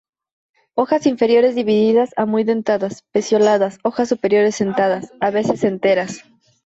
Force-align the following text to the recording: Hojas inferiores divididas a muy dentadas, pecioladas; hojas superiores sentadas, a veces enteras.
Hojas 0.73 1.05
inferiores 1.05 1.53
divididas 1.53 2.09
a 2.15 2.25
muy 2.25 2.43
dentadas, 2.43 3.03
pecioladas; 3.11 3.77
hojas 3.83 4.09
superiores 4.09 4.55
sentadas, 4.55 5.11
a 5.19 5.29
veces 5.29 5.63
enteras. 5.63 6.23